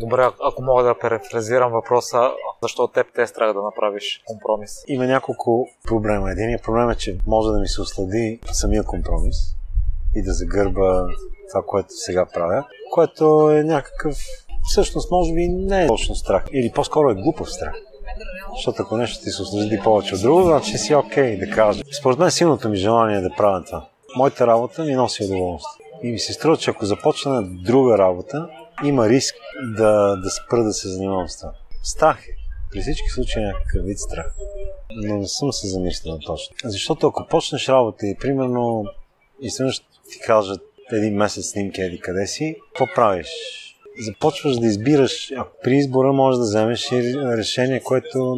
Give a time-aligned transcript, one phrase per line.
[0.00, 2.30] Добре, ако мога да перефразирам въпроса,
[2.62, 4.70] защо теб те е страх да направиш компромис?
[4.88, 6.30] Има няколко проблема.
[6.30, 9.36] Единият проблем е, че може да ми се ослади самия компромис
[10.14, 11.06] и да загърба
[11.50, 14.16] това, което сега правя, което е някакъв
[14.62, 17.74] всъщност може би не е точно страх, или по-скоро е глупав страх.
[18.56, 21.82] Защото ако нещо ти се осъжди повече от друго, значи си окей okay да кажа.
[22.00, 23.88] Според мен силното ми желание е да правя това.
[24.16, 25.86] Моята работа ми носи удоволствие.
[26.02, 28.48] И ми се струва, че ако започна друга работа,
[28.84, 29.34] има риск
[29.76, 31.52] да, да спра да се занимавам с това.
[31.82, 32.32] Страх е.
[32.72, 34.34] При всички случаи е някакъв вид страх.
[34.90, 36.56] Но не съм се замислил точно.
[36.64, 38.84] Защото ако почнеш работа и примерно
[39.40, 40.62] изведнъж ти кажат
[40.92, 43.28] един месец снимки еди къде си, какво правиш?
[43.98, 48.36] започваш да избираш, ако при избора можеш да вземеш и решение, което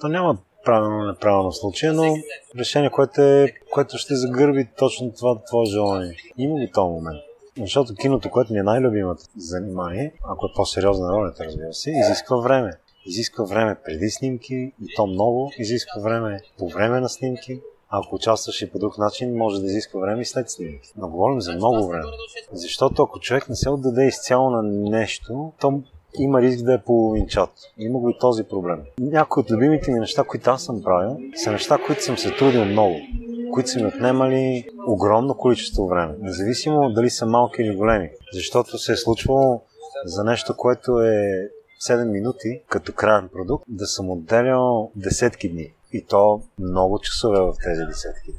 [0.00, 2.16] то няма правилно неправилно в но
[2.58, 6.16] решение, което, е, което ще загърби точно това твое желание.
[6.38, 7.27] Има го този момент.
[7.60, 12.72] Защото киното, което ми е най-любимото занимание, ако е по-сериозна ролята, разбира се, изисква време.
[13.06, 15.50] Изисква време преди снимки и то много.
[15.58, 17.60] Изисква време по време на снимки.
[17.88, 20.92] Ако участваш и по друг начин, може да изисква време и след снимки.
[20.96, 22.04] Но говорим за много време.
[22.52, 25.82] Защото ако човек не се отдаде изцяло на нещо, то
[26.18, 27.50] има риск да е половинчат.
[27.78, 28.80] Има го и този проблем.
[29.00, 32.64] Някои от любимите ми неща, които аз съм правил, са неща, които съм се трудил
[32.64, 32.96] много,
[33.52, 38.10] които са ми отнемали огромно количество време, независимо дали са малки или големи.
[38.32, 39.62] Защото се е случвало
[40.04, 41.48] за нещо, което е
[41.88, 45.72] 7 минути като крайен продукт, да съм отделял десетки дни.
[45.92, 48.30] И то много часове в тези десетки.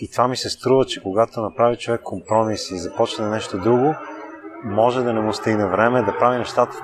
[0.00, 3.94] И това ми се струва, че когато направи човек компромис и започне нещо друго,
[4.64, 6.76] може да не му стигне време да прави нещата,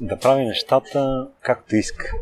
[0.00, 2.12] да прави нещата както иска.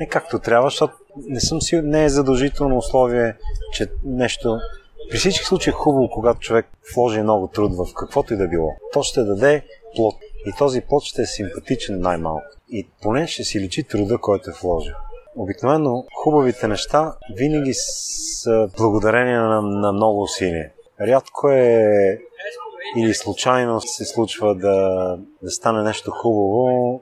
[0.00, 0.94] Не както трябва, защото
[1.28, 3.34] не съм си, не е задължително условие,
[3.72, 4.58] че нещо
[5.10, 8.70] при всички случаи е хубаво, когато човек вложи много труд в каквото и да било.
[8.92, 9.62] То ще даде
[9.96, 10.14] плод.
[10.46, 12.46] И този плод ще е симпатичен най-малко.
[12.68, 14.94] И поне ще си личи труда, който е вложил.
[15.36, 20.70] Обикновено хубавите неща винаги са благодарение на, на много усилия.
[21.00, 22.18] Рядко е
[22.96, 27.00] или случайно се случва да, да стане нещо хубаво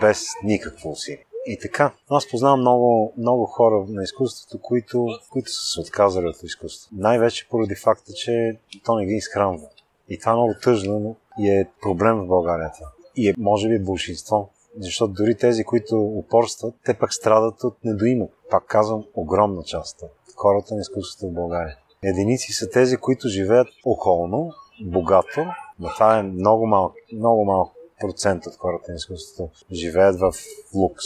[0.00, 1.24] без никакво усилие.
[1.46, 6.42] И така, аз познавам много, много хора на изкуството, които, които са се отказали от
[6.42, 6.94] изкуството.
[6.98, 9.68] Най-вече поради факта, че то не ги изхранва.
[10.08, 12.70] И това е много тъжно и е проблем в България.
[13.16, 14.50] И е, може би, большинство.
[14.78, 18.30] Защото дори тези, които упорстват, те пък страдат от недоимък.
[18.50, 21.76] Пак казвам, огромна част от хората на изкуството в България.
[22.02, 24.52] Единици са тези, които живеят околно,
[24.84, 25.46] богато,
[25.78, 30.32] но това е много малък, много малък процент от хората на изкуството живеят в
[30.74, 31.04] лукс.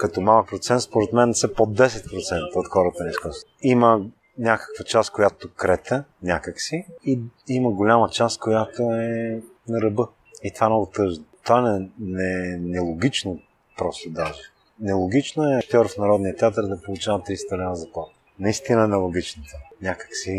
[0.00, 3.56] Като малък процент, според мен са под 10% от хората на изкуството.
[3.62, 4.00] Има
[4.38, 10.08] някаква част, която крета някакси и има голяма част, която е на ръба.
[10.42, 13.40] И това е много тъжно това не, не, нелогично
[13.78, 14.40] просто даже.
[14.80, 18.10] Нелогично е актьор в Народния театър да получава 300 лева заплата.
[18.38, 19.58] Наистина нелогично това.
[19.82, 20.32] Някак си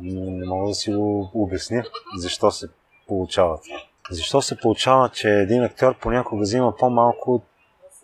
[0.00, 1.84] не мога да си го обясня
[2.18, 2.66] защо се
[3.08, 3.76] получава това.
[4.10, 7.44] Защо се получава, че един актьор понякога взима по-малко от,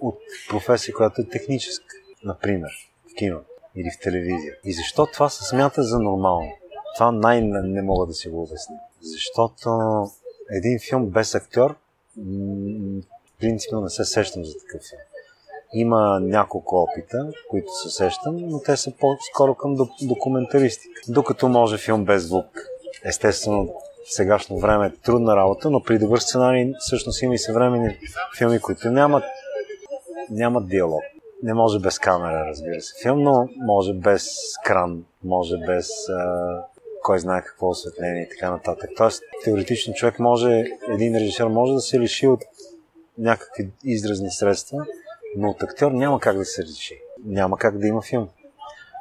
[0.01, 1.95] от професия, която е техническа,
[2.25, 2.71] например,
[3.13, 3.41] в кино
[3.77, 4.55] или в телевизия.
[4.65, 6.53] И защо това се смята за нормално?
[6.97, 8.77] Това най-не мога да си го обясня.
[9.01, 9.71] Защото
[10.51, 11.77] един филм без актьор
[13.41, 15.01] принципно не се сещам за такъв филм.
[15.73, 21.01] Има няколко опита, които се сещам, но те са по-скоро към документаристика.
[21.09, 22.47] Докато може филм без звук.
[23.05, 23.75] Естествено,
[24.09, 27.99] в сегашно време е трудна работа, но при добър сценарий всъщност има и съвременни
[28.39, 29.25] филми, които нямат,
[30.31, 31.03] нямат диалог.
[31.43, 33.03] Не може без камера, разбира се.
[33.03, 34.28] Филм, но може без
[34.65, 36.65] кран, може без а,
[37.03, 38.91] кой знае какво осветление и така нататък.
[38.97, 42.41] Тоест, теоретично човек може, един режисьор може да се лиши от
[43.19, 44.87] някакви изразни средства,
[45.37, 47.00] но от актьор няма как да се реши.
[47.25, 48.28] Няма как да има филм.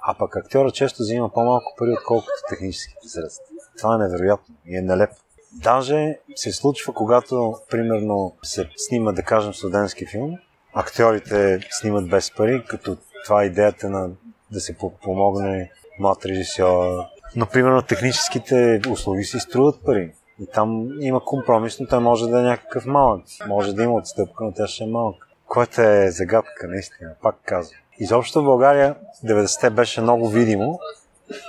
[0.03, 3.45] А пък актьора често взима по-малко пари, отколкото техническите средства.
[3.77, 5.15] Това е невероятно и е нелепо.
[5.51, 10.37] Даже се случва, когато, примерно, се снима, да кажем, студентски филм,
[10.79, 14.09] актьорите снимат без пари, като това е идеята на
[14.51, 17.03] да се помогне млад режисьор,
[17.35, 20.13] но, примерно, техническите услуги си струват пари.
[20.41, 23.23] И там има компромис, но той може да е някакъв малък.
[23.47, 25.27] Може да има отстъпка, но тя ще е малка.
[25.47, 27.79] Което е загадка, наистина, пак казвам.
[27.99, 28.95] Изобщо в България
[29.25, 30.79] 90-те беше много видимо.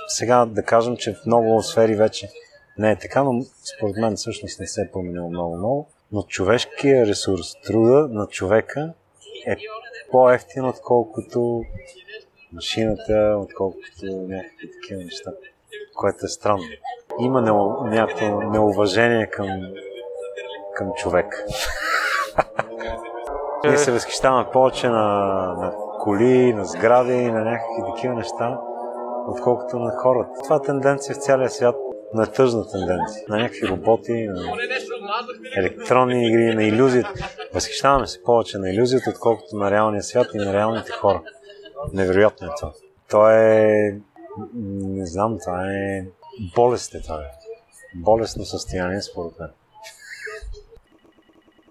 [0.07, 2.29] Сега да кажем, че в много сфери вече
[2.77, 3.41] не е така, но
[3.77, 5.87] според мен всъщност не се е променило много-много.
[6.11, 8.93] Но човешкият ресурс, труда на човека
[9.47, 9.55] е
[10.11, 11.63] по-ефтин, отколкото
[12.53, 15.31] машината, отколкото някакви такива неща
[15.99, 16.63] което е странно.
[17.19, 17.41] Има
[17.83, 19.47] някакво неуважение към,
[20.75, 21.45] към човек.
[23.63, 24.97] Ние се възхищаваме повече на,
[25.57, 28.59] на коли, на сгради, на някакви такива неща,
[29.27, 30.41] отколкото на хората.
[30.43, 31.75] Това е тенденция в цялия свят
[32.13, 34.41] на тъжна тенденция, на някакви роботи, на
[35.57, 37.13] електронни игри, на иллюзията.
[37.53, 41.21] Възхищаваме се повече на иллюзията, отколкото на реалния свят и на реалните хора.
[41.93, 42.71] Невероятно е това.
[43.09, 43.99] То е...
[44.55, 46.05] Не знам, това е...
[46.55, 47.21] Болест е това.
[47.95, 49.49] Болестно състояние, според мен.